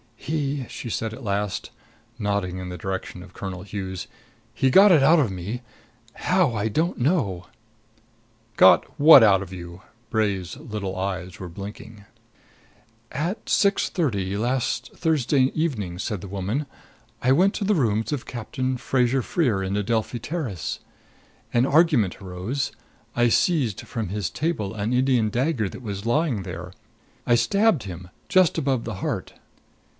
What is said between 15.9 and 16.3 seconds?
said the